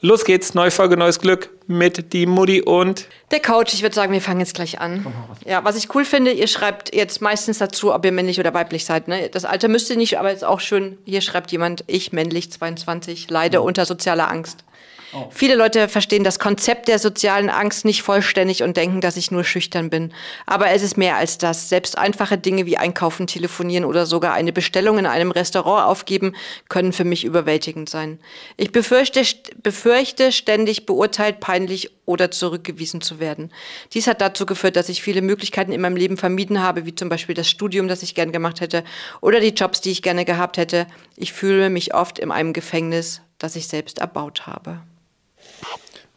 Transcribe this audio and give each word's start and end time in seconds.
Los 0.00 0.24
geht's, 0.24 0.54
neue 0.54 0.70
Folge, 0.70 0.96
neues 0.96 1.20
Glück 1.20 1.50
mit 1.66 2.12
die 2.12 2.26
Mutti 2.26 2.62
und 2.62 3.06
der 3.30 3.40
Coach. 3.40 3.72
Ich 3.74 3.82
würde 3.82 3.94
sagen, 3.94 4.12
wir 4.12 4.20
fangen 4.20 4.40
jetzt 4.40 4.54
gleich 4.54 4.80
an. 4.80 5.06
Ja, 5.44 5.64
was 5.64 5.76
ich 5.76 5.94
cool 5.94 6.04
finde, 6.04 6.32
ihr 6.32 6.48
schreibt 6.48 6.94
jetzt 6.94 7.20
meistens 7.20 7.58
dazu, 7.58 7.94
ob 7.94 8.04
ihr 8.04 8.12
männlich 8.12 8.40
oder 8.40 8.52
weiblich 8.54 8.84
seid. 8.84 9.08
Ne? 9.08 9.28
Das 9.28 9.44
Alter 9.44 9.68
müsst 9.68 9.90
ihr 9.90 9.96
nicht, 9.96 10.18
aber 10.18 10.32
ist 10.32 10.44
auch 10.44 10.60
schön. 10.60 10.98
Hier 11.04 11.20
schreibt 11.20 11.52
jemand, 11.52 11.84
ich 11.86 12.12
männlich 12.12 12.50
22, 12.50 13.30
leide 13.30 13.60
mhm. 13.60 13.66
unter 13.66 13.84
sozialer 13.84 14.30
Angst. 14.30 14.64
Oh. 15.14 15.26
Viele 15.30 15.56
Leute 15.56 15.88
verstehen 15.88 16.24
das 16.24 16.38
Konzept 16.38 16.88
der 16.88 16.98
sozialen 16.98 17.50
Angst 17.50 17.84
nicht 17.84 18.02
vollständig 18.02 18.62
und 18.62 18.78
denken, 18.78 19.02
dass 19.02 19.18
ich 19.18 19.30
nur 19.30 19.44
schüchtern 19.44 19.90
bin. 19.90 20.14
Aber 20.46 20.70
es 20.70 20.82
ist 20.82 20.96
mehr 20.96 21.16
als 21.16 21.36
das. 21.36 21.68
Selbst 21.68 21.98
einfache 21.98 22.38
Dinge 22.38 22.64
wie 22.64 22.78
einkaufen, 22.78 23.26
telefonieren 23.26 23.84
oder 23.84 24.06
sogar 24.06 24.32
eine 24.32 24.52
Bestellung 24.52 24.98
in 24.98 25.04
einem 25.04 25.30
Restaurant 25.30 25.86
aufgeben, 25.86 26.34
können 26.70 26.94
für 26.94 27.04
mich 27.04 27.24
überwältigend 27.24 27.90
sein. 27.90 28.20
Ich 28.56 28.72
befürchte, 28.72 29.22
befürchte 29.62 30.32
ständig 30.32 30.86
beurteilt, 30.86 31.40
peinlich 31.40 31.90
oder 32.06 32.30
zurückgewiesen 32.30 33.02
zu 33.02 33.20
werden. 33.20 33.52
Dies 33.92 34.06
hat 34.06 34.20
dazu 34.20 34.46
geführt, 34.46 34.76
dass 34.76 34.88
ich 34.88 35.02
viele 35.02 35.22
Möglichkeiten 35.22 35.72
in 35.72 35.80
meinem 35.80 35.96
Leben 35.96 36.16
vermieden 36.16 36.62
habe, 36.62 36.86
wie 36.86 36.94
zum 36.94 37.08
Beispiel 37.08 37.34
das 37.34 37.48
Studium, 37.48 37.86
das 37.86 38.02
ich 38.02 38.14
gern 38.14 38.32
gemacht 38.32 38.60
hätte, 38.60 38.82
oder 39.20 39.40
die 39.40 39.48
Jobs, 39.48 39.82
die 39.82 39.90
ich 39.90 40.02
gerne 40.02 40.24
gehabt 40.24 40.56
hätte. 40.56 40.86
Ich 41.16 41.32
fühle 41.32 41.68
mich 41.68 41.94
oft 41.94 42.18
in 42.18 42.30
einem 42.30 42.54
Gefängnis, 42.54 43.20
das 43.38 43.56
ich 43.56 43.68
selbst 43.68 43.98
erbaut 43.98 44.46
habe. 44.46 44.80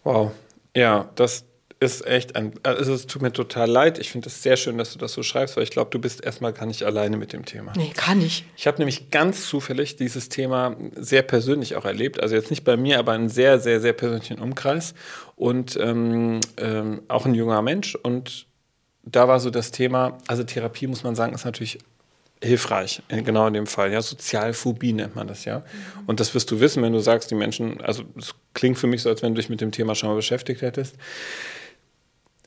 Wow. 0.05 0.32
Ja, 0.76 1.09
das 1.16 1.45
ist 1.80 2.05
echt 2.05 2.36
ein. 2.36 2.54
Also 2.64 2.94
es 2.94 3.08
tut 3.08 3.22
mir 3.22 3.34
total 3.34 3.70
leid. 3.70 3.98
Ich 4.00 4.12
finde 4.12 4.30
es 4.30 4.41
sehr 4.41 4.55
schön, 4.55 4.78
dass 4.78 4.94
du 4.94 5.00
das 5.00 5.12
so 5.14 5.23
schreibst, 5.23 5.58
weil 5.58 5.64
ich 5.64 5.72
glaube, 5.72 5.90
du 5.91 6.00
bist 6.00 6.23
erstmal 6.23 6.54
gar 6.54 6.66
nicht 6.68 6.84
alleine 6.84 7.18
mit 7.18 7.34
dem 7.34 7.44
Thema. 7.44 7.73
Nee, 7.76 7.91
kann 7.94 8.22
ich. 8.22 8.45
Ich 8.55 8.68
habe 8.68 8.78
nämlich 8.78 9.09
ganz 9.09 9.48
zufällig 9.50 9.98
dieses 9.98 10.30
Thema 10.30 10.78
sehr 10.95 11.22
persönlich 11.22 11.76
auch 11.76 11.86
erlebt. 11.86 12.22
Also 12.22 12.36
jetzt 12.36 12.50
nicht 12.50 12.64
bei 12.64 12.78
mir, 12.78 13.00
aber 13.00 13.16
in 13.16 13.30
sehr, 13.30 13.59
sehr, 13.59 13.81
sehr 13.81 13.94
persönlichen 13.94 14.39
Umkreis. 14.39 14.94
Und 15.36 15.78
ähm, 15.81 16.40
ähm, 16.58 17.02
auch 17.08 17.25
ein 17.25 17.34
junger 17.34 17.62
Mensch. 17.62 17.95
Und 17.95 18.47
da 19.03 19.28
war 19.28 19.40
so 19.40 19.50
das 19.50 19.72
Thema, 19.72 20.19
also 20.28 20.44
Therapie 20.44 20.88
muss 20.88 21.03
man 21.03 21.16
sagen, 21.16 21.34
ist 21.34 21.45
natürlich 21.45 21.80
hilfreich, 22.44 23.02
genau 23.09 23.47
in 23.47 23.53
dem 23.53 23.67
Fall. 23.67 23.91
Ja, 23.91 24.02
Sozialphobie 24.02 24.94
nennt 24.94 25.16
man 25.16 25.28
das 25.28 25.45
ja. 25.45 25.59
Mhm. 25.59 25.64
Und 26.08 26.19
das 26.19 26.33
wirst 26.36 26.52
du 26.52 26.59
wissen, 26.59 26.83
wenn 26.83 26.94
du 26.94 27.00
sagst, 27.00 27.31
die 27.31 27.36
Menschen, 27.36 27.81
also 27.81 28.03
es 28.17 28.36
klingt 28.53 28.78
für 28.78 28.88
mich 28.88 29.02
so, 29.02 29.09
als 29.09 29.22
wenn 29.22 29.33
du 29.33 29.41
dich 29.41 29.50
mit 29.50 29.61
dem 29.61 29.72
Thema 29.72 29.95
schon 29.95 30.09
mal 30.09 30.16
beschäftigt 30.16 30.61
hättest. 30.61 30.95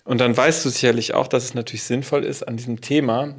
Und 0.05 0.21
dann 0.21 0.37
weißt 0.37 0.65
du 0.65 0.71
sicherlich 0.71 1.15
auch, 1.15 1.27
dass 1.27 1.45
es 1.45 1.55
natürlich 1.55 1.83
sinnvoll 1.83 2.25
ist, 2.25 2.47
an 2.47 2.57
diesem 2.57 2.81
Thema 2.81 3.35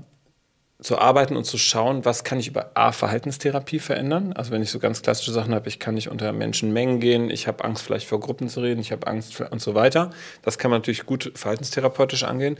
zu 0.82 0.98
arbeiten 0.98 1.36
und 1.36 1.44
zu 1.44 1.58
schauen, 1.58 2.06
was 2.06 2.24
kann 2.24 2.40
ich 2.40 2.48
über 2.48 2.72
A, 2.76 2.94
Verhaltenstherapie 2.94 3.80
verändern. 3.80 4.32
Also 4.34 4.52
wenn 4.52 4.62
ich 4.62 4.70
so 4.70 4.80
ganz 4.80 5.02
klassische 5.02 5.34
Sachen 5.34 5.54
habe, 5.54 5.68
ich 5.68 5.80
kann 5.80 5.96
nicht 5.96 6.10
unter 6.10 6.32
Menschenmengen 6.32 7.02
gehen, 7.02 7.30
ich 7.30 7.48
habe 7.48 7.66
Angst 7.66 7.84
vielleicht 7.84 8.08
vor 8.08 8.22
Gruppen 8.22 8.48
zu 8.48 8.62
reden, 8.62 8.80
ich 8.80 8.92
habe 8.92 9.06
Angst 9.08 9.42
und 9.42 9.62
so 9.62 9.76
weiter. 9.76 10.12
Das 10.42 10.58
kann 10.58 10.72
man 10.72 10.80
natürlich 10.80 11.06
gut 11.06 11.32
verhaltenstherapeutisch 11.36 12.24
angehen. 12.24 12.58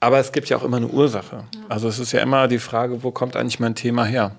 Aber 0.00 0.18
es 0.18 0.32
gibt 0.32 0.48
ja 0.48 0.56
auch 0.56 0.62
immer 0.62 0.76
eine 0.76 0.88
Ursache. 0.88 1.44
Also 1.68 1.88
es 1.88 1.98
ist 1.98 2.12
ja 2.12 2.20
immer 2.20 2.48
die 2.48 2.58
Frage, 2.58 3.02
wo 3.02 3.10
kommt 3.10 3.36
eigentlich 3.36 3.60
mein 3.60 3.74
Thema 3.74 4.04
her? 4.04 4.36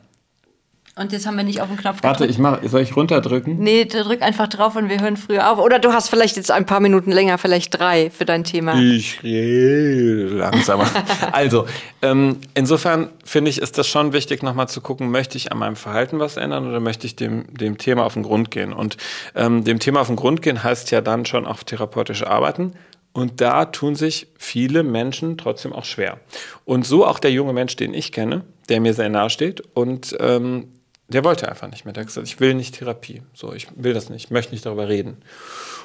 Und 0.98 1.12
jetzt 1.12 1.28
haben 1.28 1.38
wir 1.38 1.44
nicht 1.44 1.62
auf 1.62 1.68
den 1.68 1.78
Knopf 1.78 1.98
gedrückt. 1.98 2.20
Warte, 2.20 2.26
ich 2.26 2.40
mach, 2.40 2.60
soll 2.64 2.82
ich 2.82 2.96
runterdrücken? 2.96 3.60
Nee, 3.60 3.86
drück 3.86 4.24
einfach 4.24 4.48
drauf 4.48 4.76
und 4.76 4.90
wir 4.90 5.00
hören 5.00 5.16
früher 5.16 5.52
auf. 5.52 5.60
Oder 5.60 5.78
du 5.78 5.94
hast 5.94 6.10
vielleicht 6.10 6.38
jetzt 6.38 6.50
ein 6.50 6.66
paar 6.66 6.80
Minuten 6.80 7.12
länger, 7.12 7.38
vielleicht 7.38 7.78
drei 7.78 8.10
für 8.10 8.26
dein 8.26 8.44
Thema. 8.44 8.80
Ich 8.82 9.22
rede 9.22 10.30
langsamer. 10.30 10.90
also, 11.32 11.68
ähm, 12.02 12.38
insofern 12.56 13.10
finde 13.24 13.52
ich, 13.52 13.62
ist 13.62 13.78
das 13.78 13.88
schon 13.88 14.12
wichtig, 14.12 14.42
nochmal 14.42 14.70
zu 14.70 14.82
gucken, 14.82 15.12
möchte 15.12 15.38
ich 15.38 15.52
an 15.52 15.60
meinem 15.60 15.76
Verhalten 15.76 16.18
was 16.18 16.36
ändern 16.36 16.68
oder 16.68 16.80
möchte 16.80 17.06
ich 17.06 17.16
dem, 17.16 17.46
dem 17.54 17.78
Thema 17.78 18.04
auf 18.04 18.16
den 18.16 18.24
Grund 18.24 18.50
gehen? 18.50 18.74
Und 18.74 18.98
ähm, 19.36 19.64
dem 19.64 19.78
Thema 19.78 20.02
auf 20.02 20.08
den 20.08 20.16
Grund 20.16 20.42
gehen 20.42 20.64
heißt 20.64 20.90
ja 20.90 21.02
dann 21.02 21.28
schon 21.28 21.46
auch 21.46 21.62
therapeutisch 21.62 22.26
arbeiten. 22.26 22.74
Und 23.18 23.42
da 23.42 23.66
tun 23.66 23.96
sich 23.96 24.28
viele 24.38 24.84
Menschen 24.84 25.40
trotzdem 25.40 25.74
auch 25.74 25.86
schwer. 25.86 26.20
Und 26.66 26.86
so 26.86 27.04
auch 27.04 27.18
der 27.18 27.32
junge 27.32 27.52
Mensch, 27.52 27.76
den 27.76 27.96
ich 27.96 28.12
kenne, 28.12 28.44
der 28.70 28.80
mir 28.80 28.94
sehr 28.94 29.10
nahe 29.10 29.32
steht 29.32 29.64
und 29.74 30.16
ähm, 30.20 30.68
der 31.08 31.24
wollte 31.24 31.50
einfach 31.50 31.68
nicht 31.68 31.84
mehr. 31.84 31.96
Der 31.96 32.02
hat 32.02 32.10
gesagt, 32.10 32.28
ich 32.28 32.40
will 32.40 32.54
nicht 32.54 32.76
Therapie. 32.78 33.24
So, 33.34 33.54
ich 33.54 33.70
will 33.76 33.96
das 33.96 34.12
nicht, 34.12 34.26
ich 34.26 34.30
möchte 34.30 34.52
nicht 34.52 34.68
darüber 34.68 34.88
reden. 34.88 35.18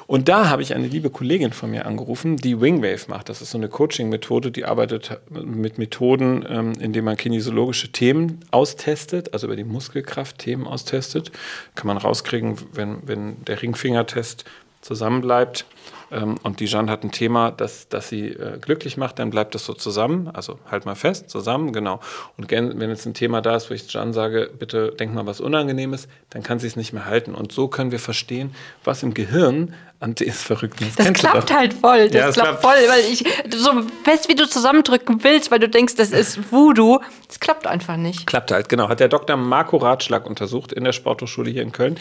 Und 0.05 0.29
da 0.29 0.47
habe 0.47 0.61
ich 0.61 0.75
eine 0.75 0.85
liebe 0.85 1.09
Kollegin 1.09 1.53
von 1.53 1.71
mir 1.71 1.87
angerufen, 1.87 2.37
die 2.37 2.61
Wingwave 2.61 3.05
macht. 3.07 3.29
Das 3.29 3.41
ist 3.41 3.49
so 3.49 3.57
eine 3.57 3.67
Coaching-Methode, 3.67 4.51
die 4.51 4.65
arbeitet 4.65 5.19
mit 5.31 5.79
Methoden, 5.79 6.45
ähm, 6.47 6.73
indem 6.79 7.05
man 7.05 7.17
kinesiologische 7.17 7.91
Themen 7.91 8.41
austestet, 8.51 9.33
also 9.33 9.47
über 9.47 9.55
die 9.55 9.63
Muskelkraft 9.63 10.37
Themen 10.37 10.67
austestet. 10.67 11.31
Kann 11.73 11.87
man 11.87 11.97
rauskriegen, 11.97 12.57
wenn, 12.73 13.07
wenn 13.07 13.43
der 13.45 13.59
Ringfingertest 13.59 14.45
zusammenbleibt 14.81 15.65
ähm, 16.11 16.35
und 16.43 16.59
die 16.59 16.65
Jeanne 16.65 16.91
hat 16.91 17.03
ein 17.03 17.11
Thema, 17.11 17.51
das, 17.51 17.87
das 17.89 18.09
sie 18.09 18.27
äh, 18.27 18.57
glücklich 18.59 18.97
macht, 18.97 19.19
dann 19.19 19.29
bleibt 19.29 19.55
das 19.55 19.65
so 19.65 19.73
zusammen. 19.73 20.29
Also 20.33 20.59
halt 20.69 20.85
mal 20.85 20.95
fest, 20.95 21.29
zusammen, 21.29 21.73
genau. 21.73 21.99
Und 22.37 22.51
wenn 22.51 22.89
jetzt 22.89 23.05
ein 23.05 23.13
Thema 23.13 23.41
da 23.41 23.55
ist, 23.55 23.69
wo 23.69 23.73
ich 23.73 23.87
Jeanne 23.87 24.13
sage, 24.13 24.49
bitte 24.57 24.91
denk 24.91 25.13
mal 25.13 25.25
was 25.25 25.41
Unangenehmes, 25.41 26.07
dann 26.29 26.43
kann 26.43 26.59
sie 26.59 26.67
es 26.67 26.75
nicht 26.75 26.93
mehr 26.93 27.05
halten. 27.05 27.35
Und 27.35 27.51
so 27.51 27.67
können 27.67 27.91
wir 27.91 27.99
verstehen, 27.99 28.53
was 28.83 29.03
im 29.03 29.13
Gehirn 29.13 29.73
Ante 30.03 30.25
ist 30.25 30.43
verrückt. 30.43 30.81
Das, 30.81 30.95
das 30.95 31.13
klappt 31.13 31.53
halt 31.53 31.73
voll. 31.73 32.09
Das, 32.09 32.13
ja, 32.13 32.25
das 32.27 32.35
klappt, 32.35 32.59
klappt 32.59 32.61
voll, 32.61 32.89
weil 32.89 33.05
ich 33.09 33.23
so 33.57 33.71
fest 34.03 34.27
wie 34.27 34.35
du 34.35 34.47
zusammendrücken 34.49 35.23
willst, 35.23 35.49
weil 35.49 35.59
du 35.59 35.69
denkst, 35.69 35.95
das 35.95 36.11
ist 36.11 36.51
Voodoo. 36.51 36.99
Das 37.29 37.39
klappt 37.39 37.65
einfach 37.67 37.95
nicht. 37.95 38.27
Klappt 38.27 38.51
halt, 38.51 38.67
genau. 38.67 38.89
Hat 38.89 38.99
der 38.99 39.07
Dr. 39.07 39.37
Marco 39.37 39.77
Ratschlag 39.77 40.25
untersucht 40.25 40.73
in 40.73 40.83
der 40.83 40.91
Sporthochschule 40.91 41.49
hier 41.49 41.61
in 41.61 41.71
Köln. 41.71 41.97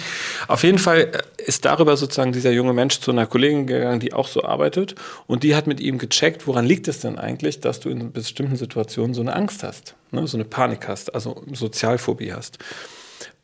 Auf 0.48 0.64
jeden 0.64 0.78
Fall 0.78 1.12
äh, 1.12 1.42
ist 1.44 1.64
darüber 1.64 1.96
sozusagen 1.96 2.32
dieser 2.32 2.50
junge 2.50 2.72
Mensch 2.72 2.98
zu 2.98 3.12
einer 3.12 3.26
Kollegin 3.26 3.68
gegangen, 3.68 4.00
die 4.02 4.12
auch 4.12 4.28
so 4.28 4.42
arbeitet. 4.42 4.94
Und 5.26 5.42
die 5.42 5.54
hat 5.54 5.66
mit 5.66 5.80
ihm 5.80 5.98
gecheckt, 5.98 6.46
woran 6.46 6.66
liegt 6.66 6.88
es 6.88 7.00
denn 7.00 7.18
eigentlich, 7.18 7.60
dass 7.60 7.80
du 7.80 7.88
in 7.88 8.12
bestimmten 8.12 8.56
Situationen 8.56 9.14
so 9.14 9.22
eine 9.22 9.34
Angst 9.34 9.62
hast, 9.62 9.94
ne? 10.10 10.26
so 10.26 10.36
eine 10.36 10.44
Panik 10.44 10.88
hast, 10.88 11.14
also 11.14 11.42
Sozialphobie 11.52 12.32
hast. 12.32 12.58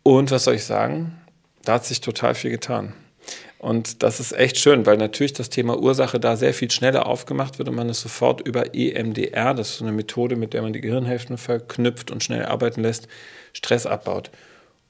Und 0.02 0.30
was 0.30 0.44
soll 0.44 0.54
ich 0.54 0.64
sagen? 0.64 1.18
Da 1.64 1.74
hat 1.74 1.84
sich 1.84 2.00
total 2.00 2.34
viel 2.34 2.50
getan. 2.50 2.94
Und 3.58 4.04
das 4.04 4.20
ist 4.20 4.32
echt 4.32 4.56
schön, 4.56 4.86
weil 4.86 4.96
natürlich 4.96 5.32
das 5.32 5.50
Thema 5.50 5.78
Ursache 5.78 6.20
da 6.20 6.36
sehr 6.36 6.54
viel 6.54 6.70
schneller 6.70 7.06
aufgemacht 7.06 7.58
wird 7.58 7.68
und 7.68 7.74
man 7.74 7.88
es 7.88 8.00
sofort 8.00 8.40
über 8.46 8.74
EMDR, 8.74 9.52
das 9.52 9.70
ist 9.70 9.78
so 9.78 9.84
eine 9.84 9.92
Methode, 9.92 10.36
mit 10.36 10.54
der 10.54 10.62
man 10.62 10.72
die 10.72 10.80
Gehirnhälften 10.80 11.38
verknüpft 11.38 12.12
und 12.12 12.22
schnell 12.22 12.46
arbeiten 12.46 12.82
lässt, 12.82 13.08
Stress 13.52 13.84
abbaut. 13.84 14.30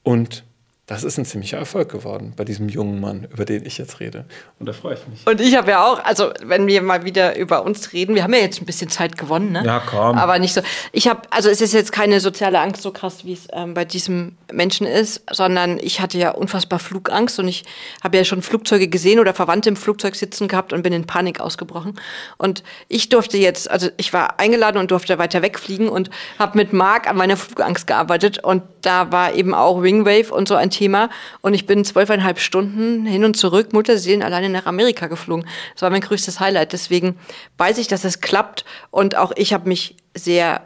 Und 0.03 0.43
das 0.89 1.03
ist 1.03 1.19
ein 1.19 1.25
ziemlicher 1.25 1.59
Erfolg 1.59 1.91
geworden 1.91 2.33
bei 2.35 2.43
diesem 2.43 2.67
jungen 2.67 2.99
Mann, 2.99 3.27
über 3.31 3.45
den 3.45 3.63
ich 3.63 3.77
jetzt 3.77 3.99
rede. 3.99 4.25
Und 4.57 4.65
da 4.65 4.73
freue 4.73 4.95
ich 4.95 5.07
mich. 5.07 5.27
Und 5.27 5.39
ich 5.39 5.55
habe 5.55 5.69
ja 5.69 5.85
auch, 5.85 6.03
also 6.03 6.31
wenn 6.41 6.65
wir 6.65 6.81
mal 6.81 7.05
wieder 7.05 7.37
über 7.37 7.63
uns 7.63 7.93
reden, 7.93 8.15
wir 8.15 8.23
haben 8.23 8.33
ja 8.33 8.39
jetzt 8.39 8.59
ein 8.59 8.65
bisschen 8.65 8.89
Zeit 8.89 9.15
gewonnen, 9.15 9.51
ne? 9.51 9.61
Ja, 9.63 9.83
komm. 9.85 10.17
Aber 10.17 10.39
nicht 10.39 10.55
so. 10.55 10.61
Ich 10.91 11.07
habe, 11.07 11.21
also 11.29 11.47
es 11.47 11.61
ist 11.61 11.73
jetzt 11.73 11.91
keine 11.91 12.19
soziale 12.19 12.59
Angst 12.59 12.81
so 12.81 12.91
krass, 12.91 13.23
wie 13.23 13.33
es 13.33 13.47
ähm, 13.53 13.75
bei 13.75 13.85
diesem 13.85 14.35
Menschen 14.51 14.87
ist, 14.87 15.21
sondern 15.31 15.77
ich 15.77 16.01
hatte 16.01 16.17
ja 16.17 16.31
unfassbar 16.31 16.79
Flugangst 16.79 17.37
und 17.37 17.47
ich 17.47 17.65
habe 18.03 18.17
ja 18.17 18.23
schon 18.23 18.41
Flugzeuge 18.41 18.87
gesehen 18.87 19.19
oder 19.19 19.35
Verwandte 19.35 19.69
im 19.69 19.75
Flugzeug 19.75 20.15
sitzen 20.15 20.47
gehabt 20.47 20.73
und 20.73 20.81
bin 20.81 20.91
in 20.91 21.05
Panik 21.05 21.39
ausgebrochen. 21.39 21.99
Und 22.37 22.63
ich 22.87 23.09
durfte 23.09 23.37
jetzt, 23.37 23.69
also 23.69 23.89
ich 23.97 24.11
war 24.11 24.39
eingeladen 24.39 24.79
und 24.79 24.89
durfte 24.89 25.19
weiter 25.19 25.43
wegfliegen 25.43 25.87
und 25.87 26.09
habe 26.39 26.57
mit 26.57 26.73
Marc 26.73 27.07
an 27.07 27.15
meiner 27.15 27.37
Flugangst 27.37 27.85
gearbeitet 27.85 28.43
und 28.43 28.63
da 28.81 29.11
war 29.11 29.35
eben 29.35 29.53
auch 29.53 29.83
Wingwave 29.83 30.33
und 30.33 30.47
so 30.47 30.55
ein 30.55 30.71
Thema. 30.79 31.09
Und 31.41 31.53
ich 31.53 31.65
bin 31.65 31.83
zwölfeinhalb 31.83 32.39
Stunden 32.39 33.05
hin 33.05 33.25
und 33.25 33.35
zurück, 33.35 33.73
Mutterseelen 33.73 34.23
alleine 34.23 34.49
nach 34.49 34.65
Amerika 34.65 35.07
geflogen. 35.07 35.45
Das 35.73 35.81
war 35.81 35.89
mein 35.89 36.01
größtes 36.01 36.39
Highlight. 36.39 36.71
Deswegen 36.71 37.17
weiß 37.57 37.77
ich, 37.79 37.87
dass 37.87 38.05
es 38.05 38.21
klappt. 38.21 38.63
Und 38.89 39.15
auch 39.15 39.33
ich 39.35 39.53
habe 39.53 39.67
mich 39.67 39.97
sehr 40.15 40.63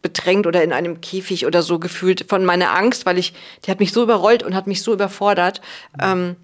bedrängt 0.00 0.46
oder 0.46 0.64
in 0.64 0.72
einem 0.72 1.00
Käfig 1.00 1.46
oder 1.46 1.62
so 1.62 1.78
gefühlt 1.78 2.26
von 2.28 2.44
meiner 2.44 2.76
Angst, 2.76 3.06
weil 3.06 3.18
ich, 3.18 3.34
die 3.64 3.70
hat 3.70 3.78
mich 3.78 3.92
so 3.92 4.02
überrollt 4.02 4.42
und 4.42 4.54
hat 4.54 4.66
mich 4.66 4.82
so 4.82 4.92
überfordert. 4.92 5.60
Ähm, 6.02 6.36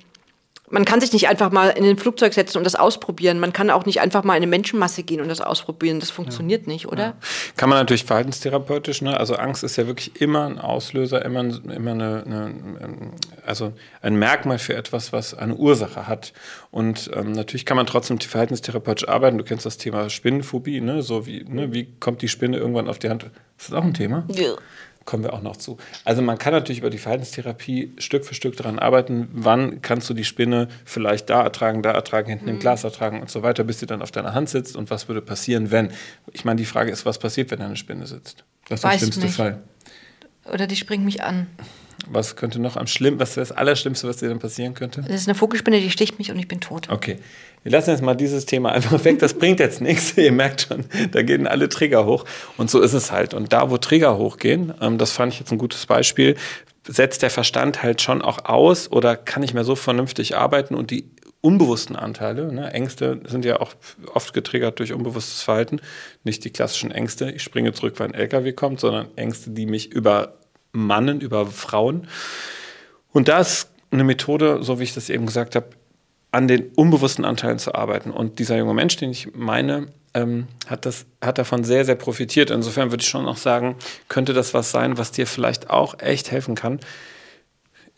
man 0.70 0.84
kann 0.84 1.00
sich 1.00 1.12
nicht 1.12 1.28
einfach 1.28 1.50
mal 1.50 1.70
in 1.70 1.84
ein 1.84 1.96
Flugzeug 1.96 2.34
setzen 2.34 2.58
und 2.58 2.64
das 2.64 2.74
ausprobieren. 2.74 3.40
Man 3.40 3.52
kann 3.52 3.70
auch 3.70 3.86
nicht 3.86 4.00
einfach 4.00 4.24
mal 4.24 4.34
in 4.34 4.42
eine 4.42 4.46
Menschenmasse 4.46 5.02
gehen 5.02 5.20
und 5.20 5.28
das 5.28 5.40
ausprobieren. 5.40 6.00
Das 6.00 6.10
funktioniert 6.10 6.66
ja. 6.66 6.72
nicht, 6.72 6.86
oder? 6.88 7.02
Ja. 7.02 7.14
Kann 7.56 7.68
man 7.68 7.78
natürlich 7.78 8.04
verhaltenstherapeutisch. 8.04 9.02
Ne? 9.02 9.18
Also 9.18 9.34
Angst 9.36 9.64
ist 9.64 9.76
ja 9.76 9.86
wirklich 9.86 10.20
immer 10.20 10.46
ein 10.46 10.58
Auslöser, 10.58 11.24
immer, 11.24 11.40
immer 11.40 11.92
eine, 11.92 12.22
eine, 12.26 12.54
also 13.46 13.72
ein 14.02 14.16
Merkmal 14.16 14.58
für 14.58 14.74
etwas, 14.74 15.12
was 15.12 15.34
eine 15.34 15.54
Ursache 15.54 16.06
hat. 16.06 16.32
Und 16.70 17.10
ähm, 17.14 17.32
natürlich 17.32 17.64
kann 17.64 17.76
man 17.76 17.86
trotzdem 17.86 18.20
verhaltenstherapeutisch 18.20 19.08
arbeiten. 19.08 19.38
Du 19.38 19.44
kennst 19.44 19.64
das 19.66 19.78
Thema 19.78 20.10
Spinnenphobie, 20.10 20.80
ne? 20.80 21.02
So 21.02 21.26
wie, 21.26 21.44
ne? 21.44 21.72
wie 21.72 21.94
kommt 21.98 22.22
die 22.22 22.28
Spinne 22.28 22.58
irgendwann 22.58 22.88
auf 22.88 22.98
die 22.98 23.08
Hand? 23.08 23.30
Ist 23.58 23.70
das 23.70 23.72
auch 23.72 23.84
ein 23.84 23.94
Thema? 23.94 24.24
Ja 24.30 24.54
kommen 25.08 25.24
wir 25.24 25.32
auch 25.32 25.40
noch 25.40 25.56
zu. 25.56 25.78
Also 26.04 26.20
man 26.20 26.36
kann 26.36 26.52
natürlich 26.52 26.80
über 26.80 26.90
die 26.90 26.98
Verhaltenstherapie 26.98 27.94
Stück 27.96 28.26
für 28.26 28.34
Stück 28.34 28.58
daran 28.58 28.78
arbeiten, 28.78 29.26
wann 29.32 29.80
kannst 29.80 30.10
du 30.10 30.12
die 30.12 30.24
Spinne 30.24 30.68
vielleicht 30.84 31.30
da 31.30 31.42
ertragen, 31.42 31.82
da 31.82 31.92
ertragen, 31.92 32.28
hinten 32.28 32.44
mhm. 32.44 32.50
im 32.50 32.58
Glas 32.58 32.84
ertragen 32.84 33.22
und 33.22 33.30
so 33.30 33.42
weiter, 33.42 33.64
bis 33.64 33.80
sie 33.80 33.86
dann 33.86 34.02
auf 34.02 34.10
deiner 34.10 34.34
Hand 34.34 34.50
sitzt 34.50 34.76
und 34.76 34.90
was 34.90 35.08
würde 35.08 35.22
passieren, 35.22 35.70
wenn. 35.70 35.92
Ich 36.34 36.44
meine, 36.44 36.58
die 36.58 36.66
Frage 36.66 36.90
ist, 36.90 37.06
was 37.06 37.18
passiert, 37.18 37.50
wenn 37.50 37.62
eine 37.62 37.76
Spinne 37.76 38.06
sitzt? 38.06 38.44
Das 38.68 38.80
ist 38.80 38.84
der 38.84 38.98
schlimmste 38.98 39.20
nicht. 39.22 39.34
Fall. 39.34 39.62
Oder 40.52 40.66
die 40.66 40.76
springt 40.76 41.06
mich 41.06 41.22
an. 41.22 41.46
Was 42.06 42.36
könnte 42.36 42.60
noch 42.60 42.76
am 42.76 42.86
schlimm, 42.86 43.18
was 43.18 43.30
ist 43.30 43.36
das 43.38 43.52
Allerschlimmste, 43.52 44.08
was 44.08 44.18
dir 44.18 44.28
denn 44.28 44.38
passieren 44.38 44.74
könnte? 44.74 45.02
Das 45.02 45.20
ist 45.20 45.28
eine 45.28 45.34
Vogelspinne, 45.34 45.80
die 45.80 45.90
sticht 45.90 46.18
mich 46.18 46.30
und 46.30 46.38
ich 46.38 46.46
bin 46.46 46.60
tot. 46.60 46.88
Okay. 46.90 47.18
Wir 47.64 47.72
lassen 47.72 47.90
jetzt 47.90 48.02
mal 48.02 48.14
dieses 48.14 48.46
Thema 48.46 48.70
einfach 48.70 49.04
weg. 49.04 49.18
Das 49.18 49.34
bringt 49.34 49.58
jetzt 49.60 49.80
nichts. 49.80 50.12
Ihr 50.16 50.32
merkt 50.32 50.68
schon, 50.68 50.84
da 51.10 51.22
gehen 51.22 51.46
alle 51.46 51.68
Trigger 51.68 52.06
hoch. 52.06 52.24
Und 52.56 52.70
so 52.70 52.80
ist 52.80 52.92
es 52.92 53.10
halt. 53.10 53.34
Und 53.34 53.52
da, 53.52 53.70
wo 53.70 53.78
Trigger 53.78 54.16
hochgehen, 54.16 54.72
ähm, 54.80 54.96
das 54.96 55.12
fand 55.12 55.32
ich 55.32 55.40
jetzt 55.40 55.50
ein 55.50 55.58
gutes 55.58 55.86
Beispiel, 55.86 56.36
setzt 56.86 57.22
der 57.22 57.30
Verstand 57.30 57.82
halt 57.82 58.00
schon 58.00 58.22
auch 58.22 58.44
aus 58.44 58.90
oder 58.90 59.16
kann 59.16 59.42
nicht 59.42 59.54
mehr 59.54 59.64
so 59.64 59.74
vernünftig 59.74 60.36
arbeiten 60.36 60.74
und 60.74 60.90
die 60.90 61.10
unbewussten 61.40 61.94
Anteile, 61.94 62.52
ne, 62.52 62.72
Ängste 62.72 63.20
sind 63.26 63.44
ja 63.44 63.60
auch 63.60 63.74
oft 64.12 64.32
getriggert 64.32 64.78
durch 64.78 64.92
unbewusstes 64.92 65.42
Verhalten, 65.42 65.80
nicht 66.24 66.44
die 66.44 66.50
klassischen 66.50 66.90
Ängste, 66.90 67.30
ich 67.30 67.42
springe 67.42 67.72
zurück, 67.72 67.94
weil 67.98 68.08
ein 68.08 68.14
LKW 68.14 68.52
kommt, 68.52 68.80
sondern 68.80 69.08
Ängste, 69.16 69.50
die 69.50 69.66
mich 69.66 69.92
übermannen, 70.78 71.20
über 71.20 71.46
Frauen. 71.46 72.08
Und 73.12 73.28
da 73.28 73.40
ist 73.40 73.68
eine 73.90 74.04
Methode, 74.04 74.62
so 74.62 74.78
wie 74.78 74.84
ich 74.84 74.94
das 74.94 75.10
eben 75.10 75.26
gesagt 75.26 75.56
habe, 75.56 75.66
an 76.30 76.46
den 76.46 76.70
unbewussten 76.74 77.24
Anteilen 77.24 77.58
zu 77.58 77.74
arbeiten. 77.74 78.10
Und 78.10 78.38
dieser 78.38 78.56
junge 78.56 78.74
Mensch, 78.74 78.96
den 78.96 79.10
ich 79.10 79.34
meine, 79.34 79.86
ähm, 80.14 80.46
hat, 80.66 80.84
das, 80.86 81.06
hat 81.22 81.38
davon 81.38 81.64
sehr, 81.64 81.84
sehr 81.84 81.94
profitiert. 81.94 82.50
Insofern 82.50 82.90
würde 82.90 83.02
ich 83.02 83.08
schon 83.08 83.24
noch 83.24 83.38
sagen, 83.38 83.76
könnte 84.08 84.34
das 84.34 84.52
was 84.54 84.70
sein, 84.70 84.98
was 84.98 85.10
dir 85.10 85.26
vielleicht 85.26 85.70
auch 85.70 85.98
echt 86.00 86.30
helfen 86.30 86.54
kann. 86.54 86.80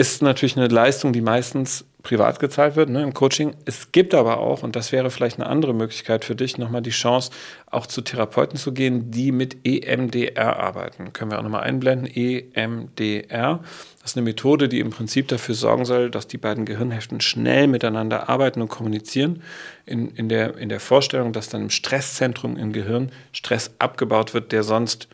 Ist 0.01 0.23
natürlich 0.23 0.57
eine 0.57 0.69
Leistung, 0.69 1.13
die 1.13 1.21
meistens 1.21 1.85
privat 2.03 2.39
gezahlt 2.39 2.75
wird 2.75 2.89
ne, 2.89 3.03
im 3.03 3.13
Coaching. 3.13 3.55
Es 3.67 3.93
gibt 3.93 4.15
aber 4.15 4.39
auch, 4.39 4.63
und 4.63 4.75
das 4.75 4.93
wäre 4.93 5.11
vielleicht 5.11 5.39
eine 5.39 5.47
andere 5.47 5.75
Möglichkeit 5.75 6.25
für 6.25 6.35
dich, 6.35 6.57
nochmal 6.57 6.81
die 6.81 6.89
Chance, 6.89 7.31
auch 7.71 7.85
zu 7.85 8.01
Therapeuten 8.01 8.59
zu 8.59 8.73
gehen, 8.73 9.11
die 9.11 9.31
mit 9.31 9.59
EMDR 9.63 10.57
arbeiten. 10.59 11.13
Können 11.13 11.33
wir 11.33 11.39
auch 11.39 11.43
nochmal 11.43 11.65
einblenden. 11.65 12.07
EMDR. 12.07 13.61
Das 14.01 14.13
ist 14.13 14.17
eine 14.17 14.25
Methode, 14.25 14.71
die 14.71 14.81
im 14.81 14.89
Prinzip 14.89 15.29
dafür 15.29 15.55
sorgen 15.55 15.85
soll, 15.85 16.11
dass 16.11 16.27
die 16.27 16.39
beiden 16.39 16.65
Gehirnhälften 16.65 17.21
schnell 17.21 17.67
miteinander 17.67 18.31
arbeiten 18.31 18.63
und 18.63 18.69
kommunizieren. 18.69 19.43
In, 19.85 20.09
in, 20.13 20.31
der, 20.31 20.57
in 20.57 20.71
der 20.71 20.81
Vorstellung, 20.81 21.35
dass 21.35 21.51
dann 21.51 21.65
im 21.65 21.71
Stresszentrum 21.71 22.57
im 22.57 22.73
Gehirn 22.73 23.13
Stress 23.33 23.73
abgebaut 23.79 24.33
wird, 24.33 24.53
der 24.53 24.63
sonst 24.63 25.09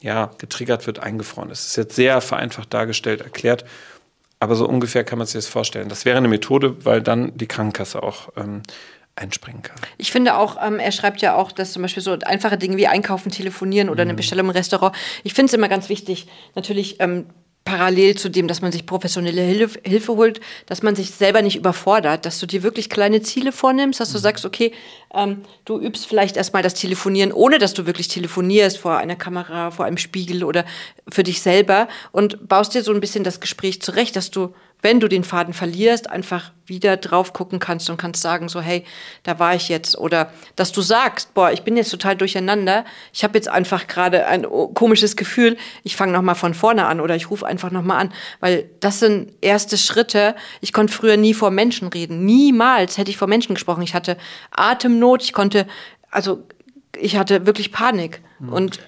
ja, 0.00 0.32
getriggert 0.38 0.88
wird, 0.88 0.98
eingefroren 0.98 1.50
ist. 1.50 1.62
Das 1.62 1.68
ist 1.68 1.76
jetzt 1.76 1.94
sehr 1.94 2.20
vereinfacht 2.20 2.74
dargestellt, 2.74 3.20
erklärt. 3.20 3.64
Aber 4.42 4.56
so 4.56 4.66
ungefähr 4.66 5.04
kann 5.04 5.18
man 5.18 5.26
sich 5.28 5.34
das 5.34 5.46
vorstellen. 5.46 5.88
Das 5.88 6.04
wäre 6.04 6.18
eine 6.18 6.26
Methode, 6.26 6.84
weil 6.84 7.00
dann 7.00 7.30
die 7.36 7.46
Krankenkasse 7.46 8.02
auch 8.02 8.30
ähm, 8.36 8.62
einspringen 9.14 9.62
kann. 9.62 9.76
Ich 9.98 10.10
finde 10.10 10.34
auch, 10.36 10.56
ähm, 10.60 10.80
er 10.80 10.90
schreibt 10.90 11.22
ja 11.22 11.36
auch, 11.36 11.52
dass 11.52 11.72
zum 11.72 11.82
Beispiel 11.82 12.02
so 12.02 12.18
einfache 12.24 12.58
Dinge 12.58 12.76
wie 12.76 12.88
Einkaufen, 12.88 13.30
Telefonieren 13.30 13.88
oder 13.88 14.02
eine 14.02 14.14
mhm. 14.14 14.16
Bestellung 14.16 14.46
im 14.46 14.50
Restaurant, 14.50 14.96
ich 15.22 15.32
finde 15.34 15.50
es 15.50 15.54
immer 15.54 15.68
ganz 15.68 15.88
wichtig, 15.88 16.26
natürlich 16.56 16.96
ähm, 16.98 17.26
parallel 17.64 18.16
zu 18.16 18.28
dem, 18.28 18.48
dass 18.48 18.60
man 18.60 18.72
sich 18.72 18.86
professionelle 18.86 19.42
Hilfe, 19.42 19.78
Hilfe, 19.84 20.16
holt, 20.16 20.40
dass 20.66 20.82
man 20.82 20.96
sich 20.96 21.10
selber 21.12 21.42
nicht 21.42 21.56
überfordert, 21.56 22.26
dass 22.26 22.38
du 22.38 22.46
dir 22.46 22.62
wirklich 22.62 22.90
kleine 22.90 23.22
Ziele 23.22 23.52
vornimmst, 23.52 24.00
dass 24.00 24.10
du 24.10 24.18
mhm. 24.18 24.22
sagst, 24.22 24.44
okay, 24.44 24.72
ähm, 25.14 25.42
du 25.64 25.78
übst 25.78 26.06
vielleicht 26.06 26.36
erstmal 26.36 26.62
das 26.62 26.74
Telefonieren, 26.74 27.32
ohne 27.32 27.58
dass 27.58 27.74
du 27.74 27.86
wirklich 27.86 28.08
telefonierst 28.08 28.78
vor 28.78 28.98
einer 28.98 29.16
Kamera, 29.16 29.70
vor 29.70 29.84
einem 29.84 29.98
Spiegel 29.98 30.44
oder 30.44 30.64
für 31.08 31.22
dich 31.22 31.40
selber 31.40 31.88
und 32.10 32.48
baust 32.48 32.74
dir 32.74 32.82
so 32.82 32.92
ein 32.92 33.00
bisschen 33.00 33.24
das 33.24 33.40
Gespräch 33.40 33.80
zurecht, 33.80 34.16
dass 34.16 34.30
du 34.30 34.54
wenn 34.82 34.98
du 34.98 35.08
den 35.08 35.22
Faden 35.22 35.54
verlierst, 35.54 36.10
einfach 36.10 36.50
wieder 36.66 36.96
drauf 36.96 37.32
gucken 37.32 37.60
kannst 37.60 37.88
und 37.88 37.96
kannst 37.96 38.20
sagen, 38.20 38.48
so, 38.48 38.60
hey, 38.60 38.84
da 39.22 39.38
war 39.38 39.54
ich 39.54 39.68
jetzt. 39.68 39.96
Oder 39.96 40.32
dass 40.56 40.72
du 40.72 40.82
sagst, 40.82 41.34
boah, 41.34 41.52
ich 41.52 41.62
bin 41.62 41.76
jetzt 41.76 41.90
total 41.90 42.16
durcheinander. 42.16 42.84
Ich 43.12 43.22
habe 43.22 43.38
jetzt 43.38 43.48
einfach 43.48 43.86
gerade 43.86 44.26
ein 44.26 44.44
komisches 44.74 45.16
Gefühl. 45.16 45.56
Ich 45.84 45.94
fange 45.94 46.12
nochmal 46.12 46.34
von 46.34 46.52
vorne 46.52 46.86
an 46.86 47.00
oder 47.00 47.14
ich 47.14 47.30
rufe 47.30 47.46
einfach 47.46 47.70
nochmal 47.70 48.00
an. 48.00 48.12
Weil 48.40 48.68
das 48.80 48.98
sind 48.98 49.32
erste 49.40 49.78
Schritte. 49.78 50.34
Ich 50.60 50.72
konnte 50.72 50.92
früher 50.92 51.16
nie 51.16 51.34
vor 51.34 51.52
Menschen 51.52 51.88
reden. 51.88 52.24
Niemals 52.24 52.98
hätte 52.98 53.10
ich 53.10 53.16
vor 53.16 53.28
Menschen 53.28 53.54
gesprochen. 53.54 53.82
Ich 53.82 53.94
hatte 53.94 54.16
Atemnot. 54.50 55.22
Ich 55.22 55.32
konnte, 55.32 55.66
also 56.10 56.42
ich 56.96 57.16
hatte 57.16 57.46
wirklich 57.46 57.70
Panik. 57.70 58.20
Mhm. 58.40 58.52
Und 58.52 58.80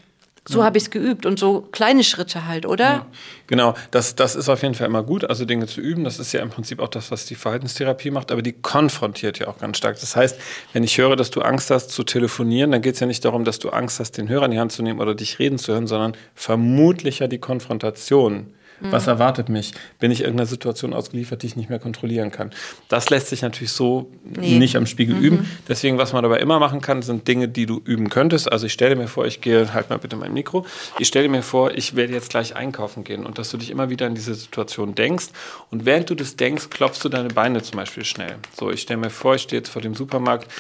so 0.46 0.58
ja. 0.58 0.67
habe 0.67 0.76
ich 0.76 0.85
es 0.85 0.91
geübt 0.91 1.25
und 1.25 1.38
so 1.38 1.62
kleine 1.73 2.05
Schritte 2.05 2.46
halt, 2.46 2.67
oder? 2.67 2.85
Ja. 2.85 3.06
Genau, 3.46 3.75
das, 3.91 4.14
das 4.14 4.37
ist 4.37 4.49
auf 4.49 4.62
jeden 4.62 4.75
Fall 4.75 4.87
immer 4.87 5.02
gut, 5.02 5.25
also 5.25 5.44
Dinge 5.46 5.67
zu 5.67 5.81
üben. 5.81 6.05
Das 6.05 6.19
ist 6.19 6.32
ja 6.32 6.43
im 6.43 6.50
Prinzip 6.50 6.81
auch 6.81 6.88
das, 6.88 7.11
was 7.11 7.25
die 7.25 7.35
Verhaltenstherapie 7.35 8.11
macht, 8.11 8.31
aber 8.31 8.43
die 8.43 8.52
konfrontiert 8.52 9.38
ja 9.38 9.49
auch 9.49 9.58
ganz 9.58 9.79
stark. 9.79 9.99
Das 9.99 10.17
heißt, 10.17 10.38
wenn 10.75 10.85
ich 10.85 10.99
höre, 10.99 11.17
dass 11.17 11.31
du 11.31 11.41
Angst 11.41 11.70
hast 11.70 11.91
zu 11.91 12.05
telefonieren, 12.05 12.73
dann 12.73 12.82
geht 12.82 12.94
es 12.94 13.00
ja 13.00 13.06
nicht 13.06 13.25
darum, 13.25 13.44
dass 13.44 13.58
du 13.58 13.70
Angst 13.70 14.00
hast, 14.00 14.19
den 14.19 14.29
Hörer 14.29 14.44
in 14.44 14.50
die 14.50 14.58
Hand 14.58 14.73
zu 14.73 14.82
nehmen 14.82 15.00
oder 15.00 15.14
dich 15.14 15.38
reden 15.38 15.58
zu 15.58 15.73
hören, 15.73 15.87
sondern 15.87 16.14
vermutlich 16.35 17.20
ja 17.20 17.26
die 17.26 17.38
Konfrontation 17.38 18.52
was 18.80 19.06
erwartet 19.06 19.48
mich? 19.48 19.72
Bin 19.98 20.10
ich 20.10 20.20
irgendeiner 20.20 20.46
Situation 20.46 20.92
ausgeliefert, 20.92 21.42
die 21.42 21.46
ich 21.46 21.56
nicht 21.56 21.70
mehr 21.70 21.78
kontrollieren 21.78 22.30
kann? 22.30 22.50
Das 22.88 23.10
lässt 23.10 23.28
sich 23.28 23.42
natürlich 23.42 23.72
so 23.72 24.10
nee. 24.24 24.58
nicht 24.58 24.76
am 24.76 24.86
Spiegel 24.86 25.16
mhm. 25.16 25.22
üben. 25.22 25.50
Deswegen, 25.68 25.98
was 25.98 26.12
man 26.12 26.22
dabei 26.22 26.38
immer 26.38 26.58
machen 26.58 26.80
kann, 26.80 27.02
sind 27.02 27.26
Dinge, 27.28 27.48
die 27.48 27.66
du 27.66 27.80
üben 27.84 28.08
könntest. 28.10 28.50
Also 28.50 28.66
ich 28.66 28.72
stelle 28.72 28.96
mir 28.96 29.08
vor, 29.08 29.26
ich 29.26 29.40
gehe, 29.40 29.72
halt 29.72 29.90
mal 29.90 29.98
bitte 29.98 30.16
mein 30.16 30.32
Mikro, 30.32 30.66
ich 30.98 31.08
stelle 31.08 31.28
mir 31.28 31.42
vor, 31.42 31.72
ich 31.72 31.96
werde 31.96 32.12
jetzt 32.12 32.30
gleich 32.30 32.56
einkaufen 32.56 33.04
gehen 33.04 33.24
und 33.24 33.38
dass 33.38 33.50
du 33.50 33.56
dich 33.56 33.70
immer 33.70 33.90
wieder 33.90 34.06
in 34.06 34.14
diese 34.14 34.34
Situation 34.34 34.94
denkst. 34.94 35.28
Und 35.70 35.86
während 35.86 36.10
du 36.10 36.14
das 36.14 36.36
denkst, 36.36 36.70
klopfst 36.70 37.00
du 37.04 37.08
deine 37.08 37.28
Beine 37.28 37.62
zum 37.62 37.76
Beispiel 37.76 38.04
schnell. 38.04 38.36
So, 38.58 38.70
ich 38.70 38.82
stelle 38.82 39.00
mir 39.00 39.10
vor, 39.10 39.36
ich 39.36 39.42
stehe 39.42 39.60
jetzt 39.60 39.70
vor 39.70 39.82
dem 39.82 39.94
Supermarkt, 39.94 40.50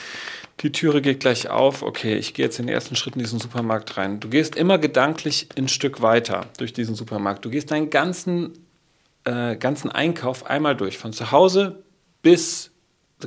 die 0.60 0.72
Türe 0.72 1.02
geht 1.02 1.20
gleich 1.20 1.48
auf, 1.48 1.82
okay, 1.82 2.16
ich 2.16 2.34
gehe 2.34 2.46
jetzt 2.46 2.58
den 2.58 2.68
ersten 2.68 2.96
Schritt 2.96 3.16
in 3.16 3.20
diesen 3.20 3.38
Supermarkt 3.38 3.96
rein. 3.96 4.20
Du 4.20 4.28
gehst 4.28 4.56
immer 4.56 4.78
gedanklich 4.78 5.48
ein 5.56 5.68
Stück 5.68 6.00
weiter 6.00 6.46
durch 6.58 6.72
diesen 6.72 6.94
Supermarkt. 6.94 7.44
Du 7.44 7.50
gehst 7.50 7.70
deinen 7.70 7.90
ganzen, 7.90 8.52
äh, 9.24 9.56
ganzen 9.56 9.90
Einkauf 9.90 10.46
einmal 10.46 10.76
durch, 10.76 10.96
von 10.96 11.12
zu 11.12 11.32
Hause 11.32 11.82
bis 12.22 12.70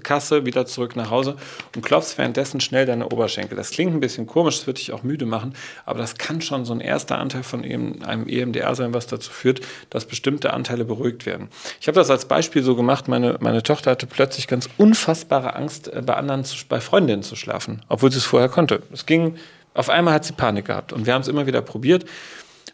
Kasse, 0.04 0.46
wieder 0.46 0.66
zurück 0.66 0.96
nach 0.96 1.10
Hause 1.10 1.38
und 1.76 1.84
klopfst 1.84 2.18
währenddessen 2.18 2.60
schnell 2.60 2.86
deine 2.86 3.08
Oberschenkel. 3.08 3.58
Das 3.58 3.72
klingt 3.72 3.94
ein 3.94 4.00
bisschen 4.00 4.28
komisch, 4.28 4.58
das 4.58 4.68
wird 4.68 4.78
dich 4.78 4.92
auch 4.92 5.04
müde 5.04 5.26
machen, 5.26 5.54
aber 5.86 6.00
das 6.00 6.18
kann 6.18 6.42
schon 6.42 6.66
so 6.66 6.74
ein 6.74 6.82
erster 6.82 7.18
Anteil 7.18 7.44
von 7.44 7.64
einem 7.64 8.28
EMDR 8.28 8.76
sein, 8.76 8.94
was 8.94 9.08
dazu 9.08 9.32
führt, 9.32 9.62
dass 9.90 10.06
bestimmte 10.06 10.54
Anteile 10.54 10.86
beruhigt 10.86 11.26
werden. 11.26 11.50
Ich 11.82 11.88
habe 11.88 11.96
das 11.96 12.10
als 12.10 12.26
Beispiel 12.26 12.64
so 12.64 12.76
gemacht, 12.76 13.08
meine, 13.08 13.38
meine 13.40 13.64
Tochter 13.64 13.92
hatte 13.92 14.08
plötzlich 14.08 14.48
ganz 14.48 14.70
unfassbare 14.78 15.56
Angst, 15.56 15.88
äh, 15.88 16.02
bei 16.06 16.14
anderen, 16.16 16.44
zu, 16.44 16.56
bei 16.68 16.80
Freundinnen 16.80 17.24
zu 17.24 17.36
schlafen, 17.36 17.82
obwohl 17.90 18.12
sie 18.12 18.18
es 18.18 18.26
vorher 18.26 18.50
konnte. 18.50 18.84
Es 18.92 19.06
ging, 19.06 19.36
auf 19.74 19.90
einmal 19.90 20.14
hat 20.14 20.26
sie 20.26 20.34
Panik 20.34 20.66
gehabt 20.66 20.94
und 20.94 21.06
wir 21.06 21.14
haben 21.14 21.22
es 21.22 21.28
immer 21.28 21.48
wieder 21.48 21.62
probiert 21.62 22.06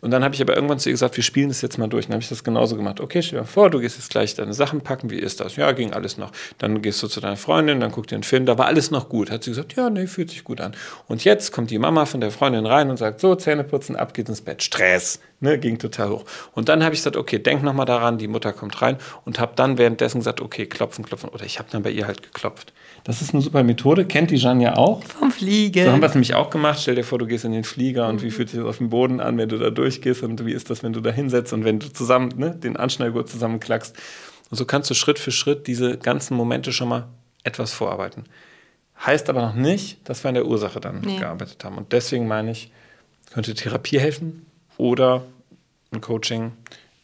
und 0.04 0.12
dann 0.12 0.22
habe 0.22 0.36
ich 0.36 0.42
aber 0.42 0.54
irgendwann 0.54 0.80
zu 0.80 0.90
ihr 0.90 0.94
gesagt, 0.94 1.16
wir 1.16 1.24
spielen 1.24 1.48
das 1.48 1.62
jetzt 1.62 1.78
mal 1.78 1.88
durch. 1.88 2.08
Dann 2.08 2.16
habe 2.16 2.22
ich 2.22 2.28
das 2.28 2.44
genauso 2.44 2.76
gemacht. 2.76 3.00
Okay, 3.00 3.22
stell 3.22 3.40
dir 3.40 3.46
vor, 3.46 3.70
du 3.70 3.80
gehst 3.80 3.96
jetzt 3.96 4.10
gleich 4.10 4.36
deine 4.36 4.54
Sachen 4.54 4.82
packen. 4.82 5.10
Wie 5.10 5.18
ist 5.18 5.39
das? 5.39 5.56
Ja, 5.56 5.72
ging 5.72 5.94
alles 5.94 6.18
noch. 6.18 6.34
Dann 6.58 6.82
gehst 6.82 7.01
du 7.01 7.08
zu 7.08 7.22
deiner 7.22 7.38
Freundin, 7.38 7.80
dann 7.80 7.94
guckt 7.94 8.12
ihr 8.12 8.18
einen 8.18 8.24
Film. 8.24 8.46
Da 8.46 8.58
war 8.58 8.66
alles 8.66 8.92
noch 8.92 9.08
gut. 9.08 9.32
Hat 9.32 9.46
sie 9.46 9.51
gesagt, 9.51 9.77
ja, 9.77 9.89
nee, 9.89 10.08
fühlt 10.08 10.30
sich 10.30 10.44
gut 10.44 10.60
an. 10.60 10.75
Und 11.08 11.24
jetzt 11.24 11.54
kommt 11.54 11.72
die 11.72 11.80
Mama 11.80 12.06
von 12.06 12.20
der 12.20 12.32
Freundin 12.32 12.66
rein 12.66 12.89
und 12.89 12.98
sagt, 12.98 13.22
so, 13.22 13.34
Zähne 13.36 13.63
putzen, 13.63 13.96
ab 13.96 14.13
geht's 14.13 14.27
ins 14.27 14.42
Bett. 14.42 14.62
Stress. 14.62 15.22
Ne, 15.40 15.60
ging 15.60 15.78
total 15.78 16.10
hoch. 16.10 16.25
Und 16.54 16.70
dann 16.70 16.84
habe 16.84 16.96
ich 16.96 17.02
gesagt, 17.02 17.18
okay, 17.18 17.38
denk 17.38 17.63
nochmal 17.63 17.86
daran, 17.86 18.18
die 18.18 18.30
Mutter 18.30 18.54
kommt 18.54 18.82
rein 18.82 18.98
und 19.25 19.40
habe 19.40 19.52
dann 19.58 19.78
währenddessen 19.78 20.20
gesagt, 20.20 20.40
okay, 20.40 20.68
klopfen, 20.68 21.04
klopfen. 21.04 21.30
Oder 21.30 21.44
ich 21.44 21.60
habe 21.60 21.68
dann 21.70 21.84
bei 21.84 21.92
ihr 21.92 22.08
halt 22.08 22.24
geklopft. 22.24 22.72
Das 23.04 23.22
ist 23.22 23.34
eine 23.34 23.44
super 23.44 23.62
Methode, 23.63 24.06
kennt 24.06 24.32
die 24.32 24.38
Jeanne 24.38 24.63
ja 24.63 24.78
auch. 24.78 25.04
Vom 25.04 25.32
Fliegen. 25.32 25.84
So 25.84 25.92
haben 25.92 26.02
wir 26.02 26.08
es 26.08 26.13
nämlich 26.13 26.34
auch 26.36 26.50
gemacht. 26.50 26.80
Stell 26.82 26.96
dir 26.96 27.04
vor, 27.04 27.20
du 27.20 27.25
gehst 27.25 27.44
in 27.44 27.52
den 27.52 27.66
Flieger 27.66 28.08
und 28.08 28.22
wie 28.22 28.32
fühlt 28.32 28.50
sich 28.50 28.60
das 28.60 28.68
auf 28.68 28.78
dem 28.78 28.90
Boden 28.90 29.20
an, 29.20 29.38
wenn 29.38 29.50
du 29.50 29.58
da 29.58 29.70
durchgehst 29.70 30.24
und 30.24 30.46
wie 30.46 30.54
ist 30.54 30.70
das, 30.70 30.82
wenn 30.82 30.94
du 30.94 31.02
da 31.02 31.12
hinsetzt 31.12 31.52
und 31.52 31.66
wenn 31.66 31.80
du 31.80 31.92
zusammen 31.92 32.30
ne, 32.38 32.52
den 32.52 32.78
Anschnallgurt 32.78 33.28
zusammenklackst. 33.28 33.98
Und 34.50 34.58
so 34.58 34.63
kannst 34.63 34.90
du 34.90 34.94
Schritt 34.94 35.20
für 35.20 35.32
Schritt 35.32 35.68
diese 35.68 35.98
ganzen 35.98 36.38
Momente 36.38 36.72
schon 36.72 36.88
mal 36.88 37.10
etwas 37.44 37.74
vorarbeiten. 37.74 38.24
Heißt 39.06 39.30
aber 39.30 39.42
noch 39.42 39.56
nicht, 39.56 40.08
dass 40.08 40.24
wir 40.24 40.30
an 40.30 40.36
der 40.36 40.46
Ursache 40.46 40.80
dann 40.80 41.02
nee. 41.02 41.18
gearbeitet 41.18 41.66
haben. 41.66 41.78
Und 41.78 41.92
deswegen 41.92 42.28
meine 42.28 42.52
ich, 42.52 42.72
könnte 43.34 43.54
Therapie 43.54 44.00
helfen 44.00 44.46
oder 44.84 45.24
ein 45.94 46.02
Coaching 46.02 46.52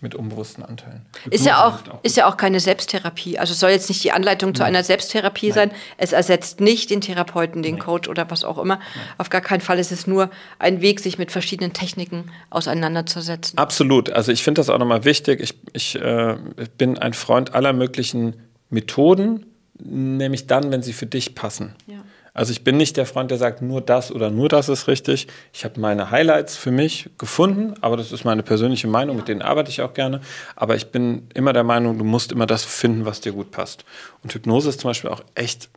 mit 0.01 0.15
unbewussten 0.15 0.63
Anteilen. 0.63 1.05
ist 1.29 1.45
ja 1.45 1.65
auch, 1.65 1.87
auch 1.89 2.03
ist 2.03 2.17
ja 2.17 2.27
auch 2.27 2.35
keine 2.37 2.59
Selbsttherapie. 2.59 3.37
Also 3.37 3.53
es 3.53 3.59
soll 3.59 3.69
jetzt 3.69 3.89
nicht 3.89 4.03
die 4.03 4.11
Anleitung 4.11 4.53
zu 4.53 4.63
einer 4.63 4.83
Selbsttherapie 4.83 5.47
Nein. 5.49 5.69
sein. 5.69 5.71
Es 5.97 6.11
ersetzt 6.11 6.59
nicht 6.61 6.89
den 6.89 7.01
Therapeuten, 7.01 7.63
den 7.63 7.75
Nein. 7.75 7.83
Coach 7.83 8.07
oder 8.09 8.29
was 8.29 8.43
auch 8.43 8.57
immer. 8.57 8.75
Nein. 8.75 9.05
Auf 9.17 9.29
gar 9.29 9.41
keinen 9.41 9.61
Fall 9.61 9.79
ist 9.79 9.91
es 9.91 10.07
nur 10.07 10.29
ein 10.57 10.81
Weg, 10.81 10.99
sich 10.99 11.17
mit 11.17 11.31
verschiedenen 11.31 11.73
Techniken 11.73 12.31
auseinanderzusetzen. 12.49 13.57
Absolut. 13.57 14.09
Also 14.09 14.31
ich 14.31 14.43
finde 14.43 14.59
das 14.59 14.69
auch 14.69 14.77
nochmal 14.77 15.05
wichtig. 15.05 15.41
Ich, 15.41 15.55
ich 15.73 15.95
äh, 15.95 16.37
bin 16.77 16.97
ein 16.97 17.13
Freund 17.13 17.53
aller 17.53 17.73
möglichen 17.73 18.35
Methoden, 18.69 19.45
nämlich 19.77 20.47
dann, 20.47 20.71
wenn 20.71 20.81
sie 20.81 20.93
für 20.93 21.07
dich 21.07 21.35
passen. 21.35 21.75
Ja. 21.87 22.03
Also 22.39 22.53
ich 22.53 22.63
bin 22.63 22.77
nicht 22.77 22.95
der 22.95 23.05
Freund, 23.05 23.31
der 23.31 23.37
sagt, 23.37 23.61
nur 23.61 23.81
das 23.81 24.13
oder 24.13 24.29
nur 24.29 24.47
das 24.47 24.69
ist 24.69 24.87
richtig. 24.87 25.27
Ich 25.51 25.65
habe 25.65 25.77
meine 25.77 26.09
Highlights 26.09 26.55
für 26.55 26.71
mich 26.71 27.09
gefunden, 27.17 27.73
aber 27.81 27.97
das 27.97 28.13
ist 28.13 28.23
meine 28.23 28.43
persönliche 28.43 28.87
Meinung, 28.87 29.17
mit 29.17 29.27
denen 29.27 29.41
arbeite 29.41 29.69
ich 29.69 29.81
auch 29.81 29.93
gerne. 29.93 30.21
Aber 30.55 30.77
ich 30.77 30.87
bin 30.87 31.27
immer 31.33 31.51
der 31.51 31.65
Meinung, 31.65 31.97
du 31.97 32.05
musst 32.05 32.31
immer 32.31 32.45
das 32.45 32.63
finden, 32.63 33.03
was 33.03 33.19
dir 33.19 33.33
gut 33.33 33.51
passt. 33.51 33.83
Und 34.23 34.33
Hypnose 34.33 34.69
ist 34.69 34.79
zum 34.79 34.91
Beispiel 34.91 35.09
auch 35.09 35.21
echt 35.35 35.67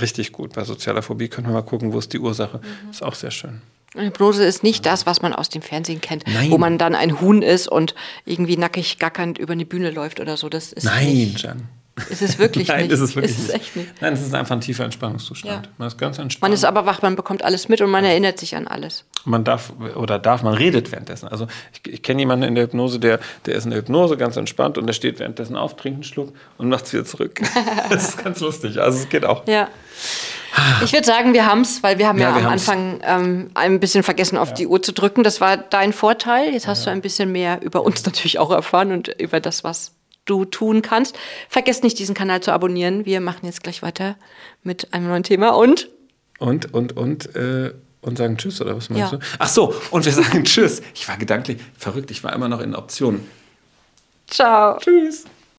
richtig 0.00 0.32
gut. 0.32 0.54
Bei 0.54 0.64
sozialer 0.64 1.02
Phobie 1.02 1.28
können 1.28 1.48
wir 1.48 1.52
mal 1.52 1.60
gucken, 1.60 1.92
wo 1.92 1.98
ist 1.98 2.14
die 2.14 2.18
Ursache. 2.18 2.62
Mhm. 2.62 2.90
Ist 2.90 3.02
auch 3.02 3.14
sehr 3.14 3.30
schön. 3.30 3.60
Hypnose 3.94 4.42
ist 4.42 4.62
nicht 4.62 4.86
das, 4.86 5.04
was 5.04 5.20
man 5.20 5.34
aus 5.34 5.50
dem 5.50 5.60
Fernsehen 5.60 6.00
kennt, 6.00 6.24
Nein. 6.26 6.50
wo 6.50 6.56
man 6.56 6.78
dann 6.78 6.94
ein 6.94 7.20
Huhn 7.20 7.42
ist 7.42 7.68
und 7.68 7.94
irgendwie 8.24 8.56
nackig 8.56 8.98
gackernd 8.98 9.36
über 9.36 9.52
eine 9.52 9.66
Bühne 9.66 9.90
läuft 9.90 10.18
oder 10.18 10.38
so. 10.38 10.48
Das 10.48 10.72
ist 10.72 10.84
Nein, 10.84 11.12
nicht. 11.12 11.42
Jan. 11.42 11.68
Ist 12.08 12.22
es 12.22 12.38
wirklich 12.38 12.68
Nein, 12.68 12.82
nicht. 12.84 12.92
ist 12.92 13.00
es 13.00 13.14
wirklich 13.14 13.32
ist 13.32 13.38
es 13.40 13.46
nicht. 13.48 13.56
echt 13.56 13.76
nicht. 13.76 14.00
Nein, 14.00 14.12
es 14.14 14.22
ist 14.22 14.34
einfach 14.34 14.54
ein 14.54 14.60
tiefer 14.60 14.84
Entspannungszustand. 14.84 15.66
Ja. 15.66 15.72
Man 15.78 15.88
ist 15.88 15.98
ganz 15.98 16.18
entspannt. 16.18 16.42
Man 16.42 16.52
ist 16.52 16.64
aber 16.64 16.86
wach, 16.86 17.02
man 17.02 17.16
bekommt 17.16 17.42
alles 17.44 17.68
mit 17.68 17.80
und 17.80 17.90
man 17.90 18.04
erinnert 18.04 18.38
sich 18.38 18.56
an 18.56 18.66
alles. 18.66 19.04
man 19.24 19.44
darf 19.44 19.72
oder 19.96 20.18
darf, 20.18 20.42
man 20.42 20.54
redet 20.54 20.90
währenddessen. 20.92 21.28
Also 21.28 21.46
ich, 21.72 21.92
ich 21.92 22.02
kenne 22.02 22.20
jemanden 22.22 22.44
in 22.46 22.54
der 22.54 22.64
Hypnose, 22.64 22.98
der, 22.98 23.20
der 23.46 23.54
ist 23.56 23.64
in 23.64 23.70
der 23.70 23.80
Hypnose 23.80 24.16
ganz 24.16 24.36
entspannt 24.36 24.78
und 24.78 24.86
der 24.86 24.94
steht 24.94 25.18
währenddessen 25.18 25.56
auf, 25.56 25.76
trinkt 25.76 25.96
einen 25.96 26.04
Schluck 26.04 26.32
und 26.58 26.68
macht 26.68 26.86
es 26.86 26.92
wieder 26.92 27.04
zurück. 27.04 27.40
das 27.90 28.10
ist 28.10 28.24
ganz 28.24 28.40
lustig. 28.40 28.80
Also 28.80 28.98
es 28.98 29.08
geht 29.08 29.24
auch. 29.24 29.46
Ja. 29.46 29.68
Ich 30.84 30.92
würde 30.92 31.06
sagen, 31.06 31.32
wir 31.32 31.46
haben 31.46 31.60
es, 31.60 31.82
weil 31.82 31.98
wir 31.98 32.08
haben 32.08 32.18
ja, 32.18 32.30
Ja, 32.30 32.34
wir 32.34 32.42
am 32.42 32.50
haben's. 32.50 32.68
Anfang 32.68 33.00
ähm, 33.04 33.50
ein 33.54 33.78
bisschen 33.78 34.02
vergessen, 34.02 34.36
auf 34.36 34.52
die 34.52 34.66
Uhr 34.66 34.82
zu 34.82 34.92
drücken. 34.92 35.22
Das 35.22 35.40
war 35.40 35.56
dein 35.56 35.92
Vorteil. 35.92 36.52
Jetzt 36.52 36.66
hast 36.66 36.86
du 36.86 36.90
ein 36.90 37.00
bisschen 37.02 37.30
mehr 37.30 37.62
über 37.62 37.82
uns 37.82 38.04
natürlich 38.04 38.38
auch 38.40 38.50
erfahren 38.50 38.90
und 38.90 39.08
über 39.20 39.38
das, 39.40 39.62
was 39.62 39.92
du 40.30 40.44
tun 40.44 40.80
kannst. 40.82 41.18
Vergesst 41.48 41.82
nicht, 41.82 41.98
diesen 41.98 42.14
Kanal 42.14 42.40
zu 42.40 42.52
abonnieren. 42.52 43.04
Wir 43.04 43.20
machen 43.20 43.44
jetzt 43.46 43.62
gleich 43.62 43.82
weiter 43.82 44.16
mit 44.62 44.92
einem 44.94 45.08
neuen 45.08 45.22
Thema 45.24 45.50
und 45.50 45.88
Und, 46.38 46.72
und, 46.72 46.96
und, 46.96 47.34
äh, 47.36 47.72
und 48.02 48.16
sagen 48.16 48.38
Tschüss, 48.38 48.60
oder 48.60 48.76
was 48.76 48.88
meinst 48.90 49.12
Ja. 49.12 49.18
du? 49.18 49.24
Ach 49.38 49.48
so, 49.48 49.74
und 49.90 50.04
wir 50.06 50.12
sagen 50.12 50.44
Tschüss. 50.44 50.80
Ich 50.94 51.08
war 51.08 51.16
gedanklich 51.16 51.58
verrückt, 51.76 52.10
ich 52.10 52.22
war 52.24 52.32
immer 52.32 52.48
noch 52.48 52.60
in 52.60 52.74
Optionen. 52.76 53.26
ciao. 54.28 54.78
Tschüss. 54.78 55.24